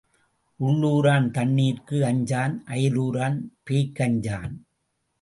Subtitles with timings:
[0.59, 4.53] உள்ளூரான் தண்ணீர்க்கு அஞ்சான் அயலூரான் பேய்க்கு அஞ்சான்.